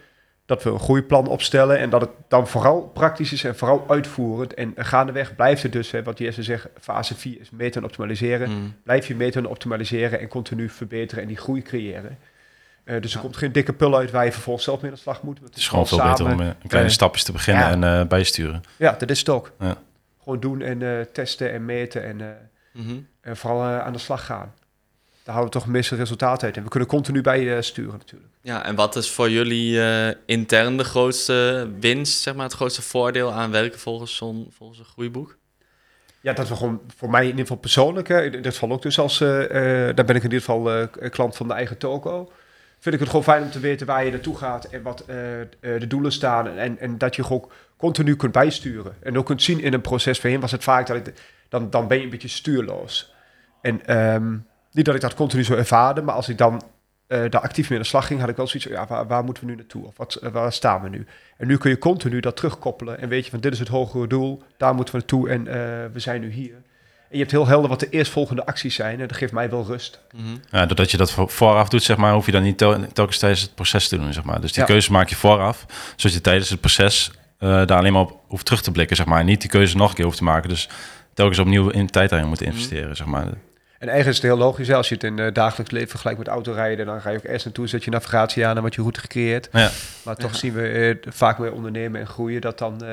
[0.46, 4.54] dat we een groeiplan opstellen en dat het dan vooral praktisch is en vooral uitvoerend.
[4.54, 8.50] En gaandeweg blijft het dus, hè, wat Jesse zegt, fase 4 is meten en optimaliseren.
[8.50, 8.74] Mm.
[8.82, 12.18] Blijf je meten en optimaliseren en continu verbeteren en die groei creëren.
[12.84, 13.22] Eh, dus er Ja.
[13.22, 15.38] komt geen dikke pul uit waar je vervolgens zelf mee aan de slag moet.
[15.44, 17.70] het is gewoon veel beter om eh, in kleine eh, stapjes te beginnen ja.
[17.94, 18.62] en eh, bijsturen.
[18.76, 19.52] Ja, dat is het ook.
[19.60, 19.76] Ja.
[20.22, 22.26] Gewoon doen en eh, testen en meten en, eh,
[22.72, 22.94] Mhm.
[23.20, 24.54] en vooral aan de slag gaan.
[25.24, 26.56] daar halen we toch het meeste resultaat uit.
[26.56, 28.32] En we kunnen continu bij sturen natuurlijk.
[28.40, 32.82] Ja, en wat is voor jullie eh, intern de grootste winst, zeg maar, het grootste
[32.82, 35.36] voordeel aan werken volgens, zo'n volgens een groeiboek?
[36.20, 38.08] Ja, dat is gewoon voor mij in ieder geval persoonlijk.
[38.08, 40.70] Hè, in dit geval ook dus als, eh eh, daar ben ik in ieder geval
[40.72, 42.32] eh, klant van de eigen toko.
[42.82, 45.40] Vind ik het gewoon fijn om te weten waar je naartoe gaat en wat eh,
[45.40, 46.48] eh, de doelen staan.
[46.48, 48.96] En, en dat je gewoon continu kunt bijsturen.
[49.02, 50.20] En ook kunt zien in een proces.
[50.20, 51.12] Voorheen was het vaak dat ik,
[51.48, 53.14] dan, dan ben je een beetje stuurloos.
[53.60, 54.36] En ehm,
[54.72, 56.62] niet dat ik dat continu zo ervaarde, maar als ik dan
[57.06, 59.24] eh, daar actief mee aan de slag ging, had ik wel zoiets van, ja, waar,
[59.24, 59.86] moeten we nu naartoe?
[59.86, 61.06] Of wat, waar staan we nu?
[61.36, 64.06] En nu kun je continu dat terugkoppelen en weet je van, dit is het hogere
[64.06, 65.44] doel, daar moeten we naartoe en
[65.92, 66.62] we zijn nu hier.
[67.12, 69.64] En je hebt heel helder wat de eerstvolgende acties zijn en dat geeft mij wel
[69.66, 70.00] rust.
[70.14, 70.24] Mhm.
[70.50, 73.18] Ja, doordat je dat voor- vooraf doet, zeg maar, hoef je dan niet tel- telkens
[73.18, 74.40] tijdens het proces te doen, zeg maar.
[74.40, 74.66] Dus die Ja.
[74.68, 78.44] keuze maak je vooraf, zodat je tijdens het proces eh, daar alleen maar op hoeft
[78.44, 79.20] terug te blikken, zeg maar.
[79.20, 80.48] En niet die keuze nog een keer hoeft te maken.
[80.48, 80.68] Dus
[81.14, 83.22] telkens opnieuw in tijd daarin moet investeren, zeg maar.
[83.22, 86.18] En eigenlijk is het heel logisch, hè, als je het in het dagelijks leven vergelijkt
[86.18, 88.80] met autorijden, dan ga je ook eerst naartoe, zet je navigatie aan en wat je
[88.80, 89.48] route gecreëerd.
[89.52, 89.70] Ja.
[90.04, 90.36] Maar toch Ja.
[90.38, 92.88] zien we eh, vaak bij ondernemen en groeien dat dan eh,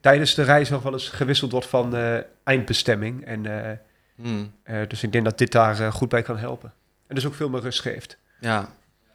[0.00, 3.24] tijdens de reis nog wel eens gewisseld wordt van eh, eindbestemming.
[3.26, 3.76] En, eh,
[4.14, 4.44] Mhm.
[4.62, 6.72] eh, dus ik denk dat dit daar goed bij kan helpen.
[7.06, 8.16] En dus ook veel meer rust geeft.
[8.40, 8.68] Ja.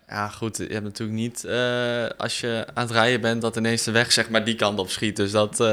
[0.08, 0.58] ja, goed.
[0.58, 4.12] Je hebt natuurlijk niet, eh, als je aan het rijden bent, dat ineens de weg
[4.12, 5.16] zeg maar die kant op schiet.
[5.16, 5.68] Dus dat, eh,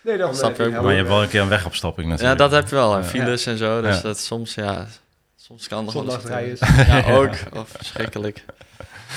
[0.00, 2.38] Nee, dan, Snap je ook, Maar je hebt wel een keer een wegopstapping ja, natuurlijk.
[2.38, 2.94] dat heb je wel.
[2.96, 3.06] En Ja.
[3.08, 3.80] files en zo.
[3.82, 4.02] Dus Ja.
[4.02, 4.86] dat soms, ja,
[5.36, 7.32] soms kan eens Zondag rijden Ja, ook.
[7.52, 8.44] Of verschrikkelijk.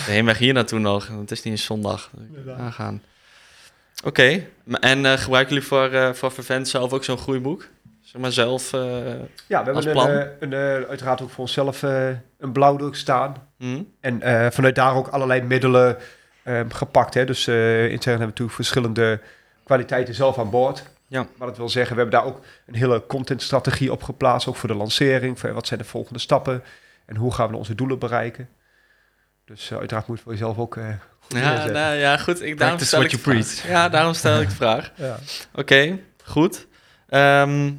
[0.06, 1.08] De heenweg hier naartoe nog.
[1.08, 2.10] Het is niet een zondag.
[2.58, 3.02] Aangaan.
[4.06, 4.46] Oké.
[4.80, 7.68] En eh, gebruiken jullie voor, eh voor Vervent zelf ook zo'n groeiboek?
[8.02, 8.74] Zeg maar zelf...
[8.74, 8.82] eh,
[9.48, 13.36] Ja, we hebben een, een, uiteraard ook voor onszelf een blauwdruk staan.
[13.58, 13.84] hm?
[14.00, 15.98] En vanuit daar ook allerlei middelen
[16.44, 17.14] ehm, gepakt.
[17.14, 17.26] Hè.
[17.26, 19.20] Dus intern hebben we natuurlijk verschillende
[19.64, 20.84] kwaliteiten zelf aan boord.
[21.08, 21.28] Ja.
[21.38, 24.48] Maar dat wil zeggen, we hebben daar ook een hele contentstrategie op geplaatst.
[24.48, 25.40] Ook voor de lancering.
[25.40, 26.64] Voor wat zijn de volgende stappen?
[27.06, 28.50] En hoe gaan we onze doelen bereiken?
[29.46, 30.78] Dus uiteraard moeten we zelf ook...
[31.30, 32.42] Ja, nou, ja, goed.
[32.42, 33.68] Ik, daarom stel ik vraag.
[33.68, 34.92] Ja, daarom stel ik de vraag.
[34.96, 35.20] Ja.
[35.54, 36.68] Oké, goed.
[37.10, 37.72] Ehm,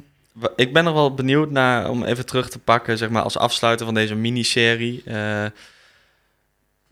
[0.55, 3.85] ik ben nog wel benieuwd naar, om even terug te pakken, zeg maar, als afsluiter
[3.85, 5.01] van deze miniserie.
[5.05, 5.45] eh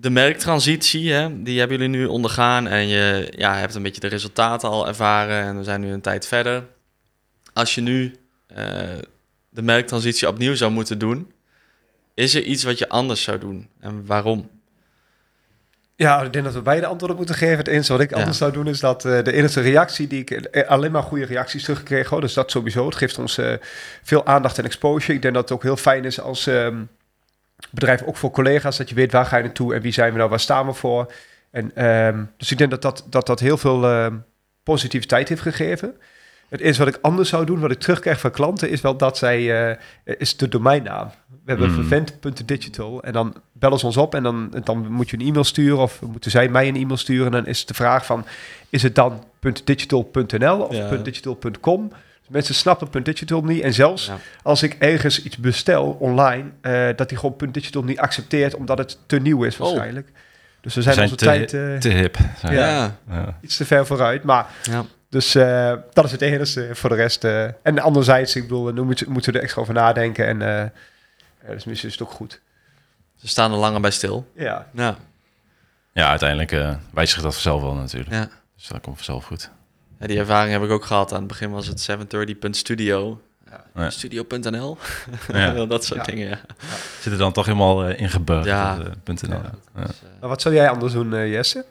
[0.02, 4.08] de merktransitie, hè, die hebben jullie nu ondergaan en je ja, hebt een beetje de
[4.08, 6.63] resultaten al ervaren en we zijn nu een tijd verder.
[7.54, 8.15] Als je nu
[8.48, 8.65] eh,
[9.50, 11.32] de merktransitie opnieuw zou moeten doen,
[12.13, 14.50] is er iets wat je anders zou doen en waarom?
[15.99, 17.57] Ja, ik denk dat we beide antwoorden moeten geven.
[17.57, 18.17] Het enige wat ik Ja.
[18.17, 20.31] anders zou doen is dat eh, de enige reactie die ik...
[20.31, 22.09] eh, alleen maar goede reacties teruggekregen.
[22.09, 22.21] hoor.
[22.21, 22.85] Dus dat sowieso.
[22.85, 23.53] Het geeft ons eh,
[24.03, 25.13] veel aandacht en exposure.
[25.13, 26.77] Ik denk dat het ook heel fijn is als ehm,
[27.69, 30.17] bedrijf, ook voor collega's, dat je weet waar ga je naartoe en wie zijn we
[30.17, 31.13] nou, waar staan we voor.
[31.51, 34.15] En, ehm, dus ik denk dat dat, dat, dat heel veel ehm,
[34.63, 35.95] positiviteit heeft gegeven.
[36.49, 39.17] Het eerste wat ik anders zou doen, wat ik terugkrijg van klanten, is wel dat
[39.17, 41.12] zij, is de domeinnaam.
[41.55, 41.88] We hebben Hmm.
[41.88, 45.77] vervent.digital en dan bellen ze ons op en dan, dan moet je een e-mail sturen
[45.79, 47.25] of moeten zij mij een e-mail sturen.
[47.25, 48.25] En dan is de vraag van,
[48.69, 49.23] is het dan
[49.63, 50.89] .digital.nl of Ja.
[50.95, 51.88] .digital.com?
[51.89, 54.17] Dus mensen snappen .digital niet en zelfs Ja.
[54.43, 58.97] als ik ergens iets bestel online, eh, dat die gewoon .digital niet accepteert omdat het
[59.05, 59.59] te nieuw is Oh.
[59.59, 60.07] waarschijnlijk.
[60.62, 62.17] Dus we zijn, zijn onze te- tijd eh, Te hip.
[62.41, 62.51] Ja.
[62.51, 62.95] Ja.
[63.09, 63.38] Ja.
[63.41, 64.23] iets te ver vooruit.
[64.23, 64.85] Maar ja.
[65.09, 67.23] dus eh, dat is het enige voor de rest.
[67.23, 67.43] eh.
[67.63, 70.27] en anderzijds, ik bedoel, nu moeten moeten we er extra over nadenken.
[70.27, 70.71] En
[71.39, 72.41] eh, dus misschien is het ook goed.
[73.15, 74.32] Ze staan er langer bij stil.
[74.36, 74.95] Ja, Ja.
[75.93, 78.12] Ja, uiteindelijk eh wijst zich dat vanzelf wel natuurlijk.
[78.12, 78.30] Ja.
[78.56, 79.49] Dus dat komt vanzelf goed.
[79.99, 81.12] Ja, die ervaring heb ik ook gehad.
[81.13, 83.21] Aan het begin was het 730.studio.
[83.75, 83.89] Ja.
[83.89, 84.78] Studio.nl.
[85.34, 85.65] Ja.
[85.65, 86.06] dat soort Ja.
[86.06, 86.39] dingen, ja.
[87.02, 88.45] Zit er dan toch helemaal eh, ingeburgerd.
[88.47, 88.75] Ja.
[88.78, 88.88] dat,
[89.23, 89.36] eh, .nl.
[89.36, 89.52] Ja.
[89.75, 89.82] Ja.
[89.82, 89.88] Eh,
[90.19, 91.65] maar wat zou jij anders doen, eh, Jesse?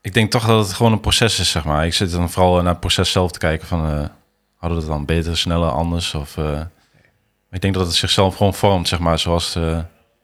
[0.00, 1.86] Ik denk toch dat het gewoon een proces is, zeg maar.
[1.86, 3.84] Ik zit dan vooral naar het proces zelf te kijken van...
[3.90, 4.06] eh,
[4.56, 6.14] hadden we het dan beter, sneller, anders?
[6.14, 6.60] Of, eh,
[7.50, 9.54] ik denk dat het zichzelf gewoon vormt, zeg maar, zoals...
[9.54, 9.78] eh,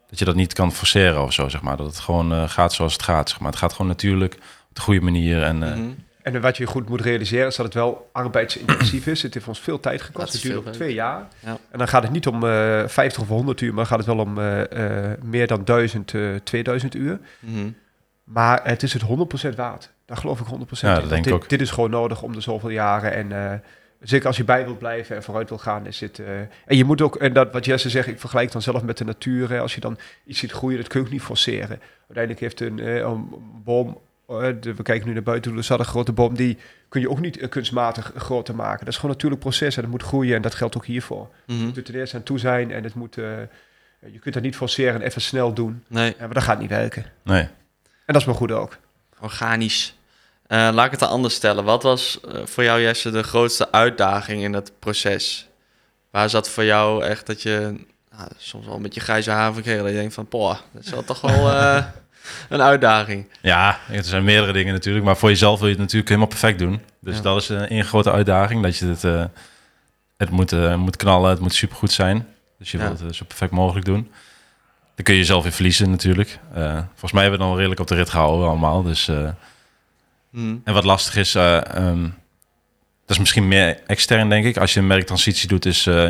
[0.09, 1.77] dat je dat niet kan forceren of zo, zeg maar.
[1.77, 3.51] Dat het gewoon eh, gaat zoals het gaat, zeg maar.
[3.51, 4.35] Het gaat gewoon natuurlijk,
[4.69, 5.43] op de goede manier.
[5.43, 5.91] En eh, mhm.
[6.23, 9.23] En wat je goed moet realiseren is dat het wel arbeidsintensief is.
[9.23, 10.33] Het heeft ons veel tijd gekost.
[10.33, 11.29] Het duurt ook twee jaar.
[11.41, 11.59] Ja.
[11.71, 14.19] En dan gaat het niet om eh 50 of 100 uur, maar gaat het wel
[14.19, 17.19] om eh, eh, meer dan 1000, eh 2000 uur.
[17.41, 17.71] Mhm.
[18.25, 19.91] Maar het is het 100% waard.
[20.07, 20.95] Daar geloof ik 100% Ja, in.
[20.95, 21.49] dat Want denk ik dit, ook.
[21.49, 23.13] dit is gewoon nodig om de zoveel jaren.
[23.13, 23.59] En eh,
[24.03, 26.19] zeker als je bij wilt blijven en vooruit wil gaan, is dit...
[26.19, 28.99] eh, en je moet ook, en dat wat Jesse zegt, ik vergelijk dan zelf met
[28.99, 29.51] de natuur.
[29.51, 31.81] Hè, als je dan iets ziet groeien, dat kun je ook niet forceren.
[31.99, 33.29] Uiteindelijk heeft een, eh, een
[33.65, 33.99] boom...
[34.29, 37.11] eh, de- we kijken nu naar buiten, er staat een grote boom, die kun je
[37.11, 38.79] ook niet kunstmatig groter maken.
[38.79, 41.29] Dat is gewoon een natuurlijk proces en dat moet groeien en dat geldt ook hiervoor.
[41.47, 41.65] Je Mhm.
[41.65, 43.25] moet er ten eerste aan toe zijn en het moet, eh,
[44.13, 45.85] je kunt dat niet forceren en even snel doen.
[45.87, 47.05] Nee, maar dat gaat niet werken.
[47.23, 47.43] nee.
[48.07, 48.77] En dat is maar goed ook.
[49.21, 49.97] organisch.
[50.53, 51.65] Eh, laat ik het dan anders stellen.
[51.65, 55.49] Wat was eh, voor jou, Jesse, de grootste uitdaging in het proces?
[56.11, 57.85] Waar zat voor jou echt dat je
[58.17, 61.21] nou, soms wel een beetje grijze haven Je denkt van, poh, dat is wel toch
[61.21, 61.85] wel eh,
[62.49, 63.29] een uitdaging.
[63.43, 65.05] Ja, er zijn meerdere dingen natuurlijk.
[65.05, 66.81] Maar voor jezelf wil je het natuurlijk helemaal perfect doen.
[67.01, 67.23] Dus Ja.
[67.23, 68.63] dat is een, een grote uitdaging.
[68.63, 69.03] Dat je het,
[70.17, 72.29] het moet, moet knallen, het moet supergoed zijn.
[72.59, 72.85] Dus je Ja.
[72.87, 74.11] wilt het zo perfect mogelijk doen.
[74.95, 76.39] Dan kun je jezelf weer verliezen natuurlijk.
[76.89, 78.83] Volgens mij hebben we het dan redelijk op de rit gehouden allemaal.
[78.83, 79.11] Dus,
[80.35, 80.57] eh, Hm.
[80.65, 82.03] en wat lastig is, eh, ehm,
[83.07, 84.57] dat is misschien meer extern denk ik.
[84.57, 85.87] Als je een merktransitie doet, is...
[85.87, 86.09] eh,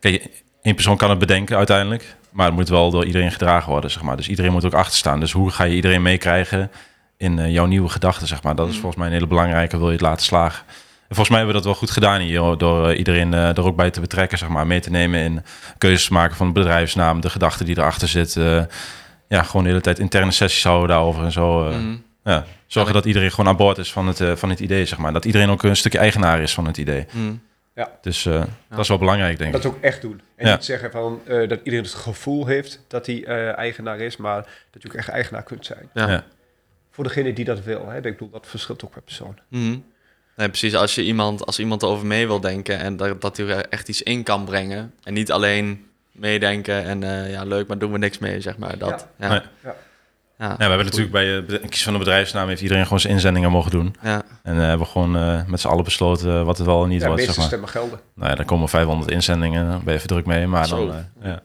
[0.00, 0.28] kijk,
[0.62, 2.16] één persoon kan het bedenken uiteindelijk.
[2.30, 4.16] Maar het moet wel door iedereen gedragen worden, zeg maar.
[4.16, 5.20] Dus iedereen moet ook achter staan.
[5.20, 6.70] Dus hoe ga je iedereen meekrijgen
[7.16, 8.54] in eh, jouw nieuwe gedachten, zeg maar.
[8.54, 8.80] Dat is Mm.
[8.80, 10.64] volgens mij een hele belangrijke, wil je het laten slagen.
[11.08, 13.90] En volgens mij hebben we dat wel goed gedaan hier, door iedereen er ook bij
[13.90, 14.66] te betrekken, zeg maar.
[14.66, 15.42] Mee te nemen in
[15.78, 18.68] keuzes te maken van de bedrijfsnaam, de gedachten die erachter zitten.
[19.28, 21.68] ja, gewoon de hele tijd interne sessies houden daarover en zo.
[21.68, 21.74] eh.
[21.76, 21.96] Hm.
[22.24, 24.86] Ja, zorgen Ja, dat iedereen gewoon aan boord is van het, eh, van het idee,
[24.86, 25.12] zeg maar.
[25.12, 27.06] Dat iedereen ook een stukje eigenaar is van het idee.
[27.10, 27.32] Hm.
[28.00, 29.62] Dus eh, dat is wel belangrijk, denk ik.
[29.62, 30.20] Dat ook echt doen.
[30.36, 30.54] En Ja.
[30.54, 34.46] niet zeggen van, eh, dat iedereen het gevoel heeft dat hij eh, eigenaar is, maar
[34.70, 35.88] dat je ook echt eigenaar kunt zijn.
[35.94, 36.10] Ja.
[36.10, 36.24] Ja.
[36.90, 37.88] Voor degene die dat wil.
[37.88, 37.96] Hè.
[37.96, 39.38] Ik bedoel, dat verschilt ook per persoon.
[39.48, 39.78] Mhm.
[40.36, 40.74] Nee, precies.
[40.74, 43.88] Als, je iemand, als iemand erover mee wil denken en dat, dat hij er echt
[43.88, 44.94] iets in kan brengen.
[45.02, 48.78] En niet alleen meedenken en eh, ja, leuk, maar doen we niks mee, zeg maar.
[48.78, 49.28] Dat, ja.
[49.28, 49.40] Nee.
[50.38, 50.56] Ja.
[50.56, 53.50] We hebben natuurlijk bij eh, het kiezen van de bedrijfsnaam heeft iedereen gewoon zijn inzendingen
[53.50, 53.94] mogen doen.
[54.02, 54.22] Ja.
[54.42, 57.02] En eh, hebben we gewoon eh, met z'n allen besloten wat het wel en niet
[57.02, 57.46] Ja, meeste zeg maar.
[57.46, 58.00] stemmen gelden.
[58.14, 60.86] Nou ja, dan komen 500 inzendingen, dan ben je even druk mee, maar Zo.
[60.86, 60.96] dan...
[60.96, 61.42] eh, ja.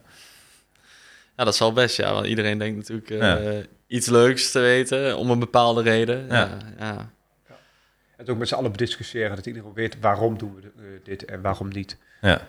[1.38, 2.13] ja, dat zal best, ja.
[2.13, 3.62] Want iedereen denkt natuurlijk eh, Ja.
[3.88, 6.25] iets leuks te weten om een bepaalde reden.
[6.27, 6.34] Ja.
[6.36, 6.58] Ja.
[6.80, 6.97] Ja.
[7.47, 11.41] En het ook met z'n allen bediscussiëren, dat iedereen weet waarom doen we dit en
[11.41, 11.97] waarom niet.
[12.21, 12.41] ja.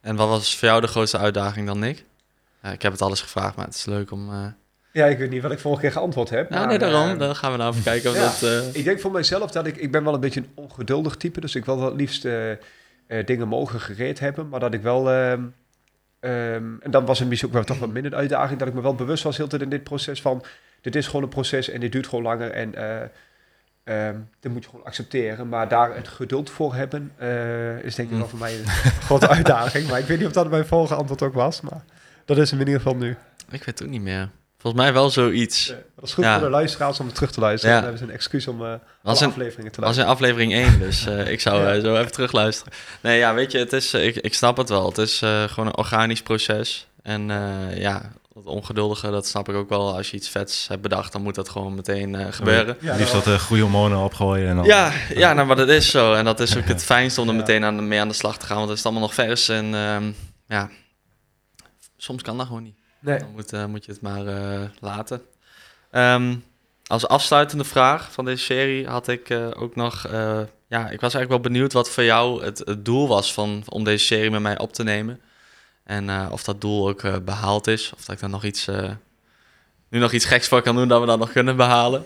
[0.00, 2.04] En wat was voor jou de grootste uitdaging dan, Nick?
[2.62, 4.30] Eh, ik heb het alles gevraagd, maar het is leuk om...
[4.30, 4.46] eh,
[4.92, 6.48] Ja, ik weet niet wat ik vorige keer geantwoord heb.
[6.50, 7.10] Nou, maar, nee, daarom.
[7.12, 8.22] eh, Dan gaan we nou even kijken of ja.
[8.22, 8.42] dat...
[8.42, 11.40] eh, Ik denk voor mijzelf dat ik, ik ben wel een beetje een ongeduldig type,
[11.40, 12.26] dus ik wil wel het liefst
[13.24, 15.42] dingen mogen gereed hebben, maar dat ik wel, ehm,
[16.20, 18.74] ehm, en dan was het misschien ook wel toch wat minder de uitdaging, dat ik
[18.74, 20.44] me wel bewust was heel tijd in dit proces van,
[20.80, 22.74] dit is gewoon een proces en dit duurt gewoon langer en
[23.84, 27.12] ehm dat moet je gewoon accepteren, maar daar het geduld voor hebben
[27.82, 28.66] is denk ik wel voor mij een
[29.08, 31.84] grote uitdaging, maar ik weet niet of dat mijn vorige antwoord ook was, maar
[32.34, 33.10] dat is hem in ieder geval nu.
[33.50, 34.28] ik weet het ook niet meer.
[34.58, 35.70] Volgens mij wel zoiets.
[35.70, 36.34] Eh, dat is goed Ja.
[36.38, 37.80] voor de luisteraars om het terug te luisteren, Ja.
[37.80, 40.04] dan hebben ze een excuus om eh Was een- afleveringen te Dat was luisteren.
[40.04, 41.74] in aflevering 1, dus eh, ik zou Ja.
[41.74, 42.72] eh, zo even terugluisteren.
[43.00, 44.86] Nee, ja, weet je, het is, ik, ik snap het wel.
[44.88, 46.86] Het is eh, gewoon een organisch proces.
[47.02, 49.96] En eh, ja, dat ongeduldige, dat snap ik ook wel.
[49.96, 52.76] Als je iets vets hebt bedacht, dan moet dat gewoon meteen eh, gebeuren.
[52.80, 54.64] Ja, Liefst wat uh, goede hormonen opgooien en dan...
[54.64, 56.14] Ja, ja nou, maar dat is zo.
[56.14, 57.40] En dat is ook het fijnste om er Ja.
[57.40, 58.56] meteen aan, mee aan de slag te gaan.
[58.56, 59.48] Want het is allemaal nog vers.
[59.48, 60.10] En ehm,
[60.46, 60.70] ja,
[62.02, 62.76] soms kan dat gewoon niet.
[62.98, 63.18] nee.
[63.18, 65.22] Dan moet, eh, moet je het maar eh, laten.
[65.90, 66.34] Ehm,
[66.86, 70.06] als afsluitende vraag van deze serie had ik eh, ook nog...
[70.06, 73.62] eh, ja, ik was eigenlijk wel benieuwd wat voor jou het, het doel was van,
[73.68, 75.20] om deze serie met mij op te nemen.
[75.84, 77.92] En eh, of dat doel ook eh, behaald is.
[77.94, 78.90] Of dat ik dan nog iets, eh,
[79.88, 82.04] nu nog iets geks voor kan doen dat we dat nog kunnen behalen.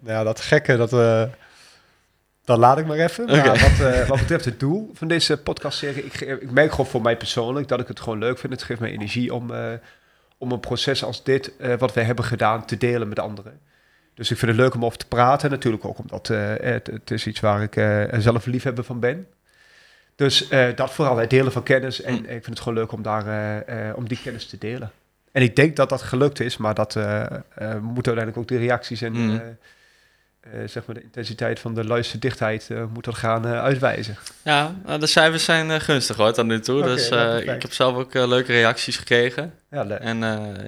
[0.00, 0.90] Nou ja, dat gekke, dat,
[2.48, 3.24] dat laat ik maar even.
[3.26, 7.02] Maar wat, eh, wat betreft het doel van deze podcastserie, ik, ik merk gewoon voor
[7.02, 8.52] mij persoonlijk dat ik het gewoon leuk vind.
[8.52, 9.72] Het geeft mij energie om, eh,
[10.38, 13.60] om een proces als dit, eh, wat wij hebben gedaan, te delen met anderen.
[14.14, 15.50] Dus ik vind het leuk om over te praten.
[15.50, 17.74] Natuurlijk ook omdat het, het is iets waar ik
[18.22, 19.26] zelf liefhebber van ben.
[20.16, 22.02] Dus dat vooral, het delen van kennis.
[22.02, 22.18] En Mm.
[22.18, 24.90] ik vind het gewoon leuk om, daar, om die kennis te delen.
[25.32, 29.02] En ik denk dat dat gelukt is, maar dat we moeten uiteindelijk ook de reacties
[29.02, 29.40] en Mm.
[30.40, 34.16] Eh, zeg maar de intensiteit van de luisterdichtheid eh moet dat gaan eh, uitwijzen.
[34.42, 36.82] Ja, nou, de cijfers zijn gunstig hoor, tot nu toe.
[36.82, 39.54] Dus nou, ik heb zelf ook leuke reacties gekregen.
[39.70, 40.18] Ja, le- En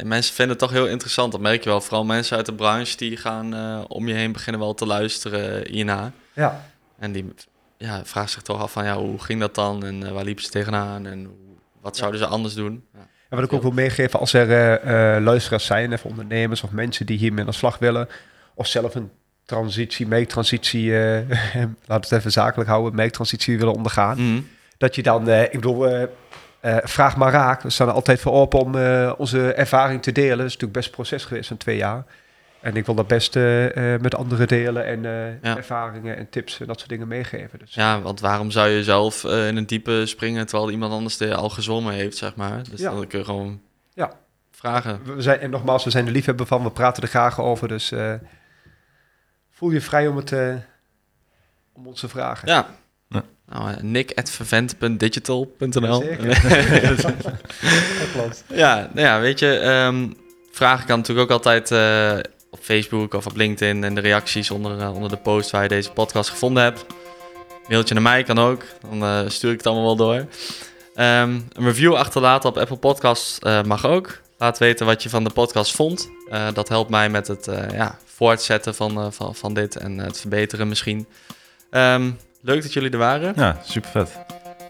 [0.09, 1.33] mensen vinden het toch heel interessant.
[1.33, 1.81] Dat merk je wel.
[1.81, 3.55] Vooral mensen uit de branche die gaan
[3.89, 6.13] om je heen beginnen wel te luisteren hierna.
[6.33, 6.69] ja.
[6.99, 7.33] En die
[7.79, 9.85] ja, vragen zich toch af van ja, hoe ging dat dan?
[9.85, 11.07] En waar liepen ze tegenaan?
[11.07, 11.35] En hoe,
[11.81, 12.85] wat zouden ze anders doen?
[12.95, 12.99] Ja.
[13.29, 17.19] En wat ik ook wil meegeven, als er luisteraars zijn, even ondernemers of mensen die
[17.19, 18.09] hiermee aan de slag willen,
[18.55, 19.11] of zelf een
[19.51, 21.21] transitie, meektransitie, eh
[21.87, 24.41] laat het even zakelijk houden, meektransitie willen ondergaan, Mhm.
[24.79, 27.63] dat je dan, eh, ik bedoel, eh, vraag maar raak.
[27.63, 28.75] We staan er altijd voor open om
[29.17, 30.39] onze ervaring te delen.
[30.39, 32.05] Het is natuurlijk best proces geweest van twee jaar.
[32.61, 33.35] En ik wil dat best
[34.01, 35.03] met anderen delen en
[35.43, 35.57] Ja.
[35.57, 37.59] ervaringen en tips en dat soort dingen meegeven.
[37.59, 41.35] Dus Ja, want waarom zou je zelf in een diepe springen terwijl iemand anders er
[41.35, 42.63] al gezwommen heeft, zeg maar?
[42.71, 42.91] Dus Ja.
[42.91, 43.61] dan kun je gewoon
[43.95, 44.13] Ja.
[44.51, 45.01] vragen.
[45.15, 47.69] we zijn, en nogmaals, we zijn er liefhebber van, we praten er graag over.
[47.69, 47.93] Dus
[49.61, 50.55] voel je vrij om, het, eh,
[51.73, 52.49] om ons te vragen.
[52.49, 52.67] Ja.
[53.09, 53.23] Ja.
[53.47, 56.27] Nou, eh, nick.vervent.digital.nl Jazeker.
[58.01, 58.45] Dat klopt.
[58.47, 60.09] Ja, nou ja, weet je, ehm,
[60.53, 62.19] vragen kan natuurlijk ook altijd eh,
[62.51, 65.91] op Facebook of op LinkedIn en de reacties onder, onder de post waar je deze
[65.91, 66.87] podcast gevonden hebt.
[67.69, 70.27] Mailtje naar mij kan ook, dan eh, stuur ik het allemaal wel door.
[70.95, 74.21] Ehm, een review achterlaten op Apple Podcasts eh, mag ook.
[74.41, 76.11] Laat weten wat je van de podcast vond.
[76.31, 79.99] Eh, dat helpt mij met het eh, ja, voortzetten van, eh, van, van dit en
[79.99, 81.07] het verbeteren misschien.
[81.71, 82.11] Ehm,
[82.43, 83.33] leuk dat jullie er waren.
[83.37, 84.19] Ja, super vet.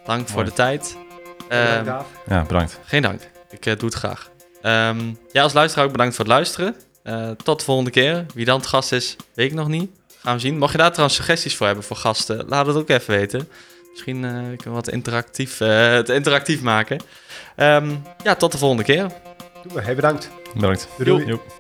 [0.04, 0.96] Dank voor de tijd.
[1.48, 2.34] Bedankt, Ehm.
[2.34, 2.78] Ja, bedankt.
[2.84, 3.30] geen dank.
[3.50, 4.30] Ik doe het graag.
[4.62, 5.00] Ehm,
[5.32, 6.74] ja, als luisteraar ook bedankt voor het luisteren.
[7.02, 8.26] Eh, tot de volgende keer.
[8.34, 9.90] Wie dan het gast is, weet ik nog niet.
[10.22, 10.58] Gaan we zien.
[10.58, 13.48] Mocht je daar trouwens suggesties voor hebben voor gasten, laat het ook even weten.
[13.90, 17.00] Misschien eh, kunnen we wat interactief, eh, het interactief maken.
[17.56, 17.90] Ehm,
[18.22, 19.06] ja, tot de volgende keer.
[19.68, 20.30] Hey, bedankt.
[20.54, 20.88] Bedankt.
[20.98, 21.24] Doei.
[21.24, 21.59] Joep.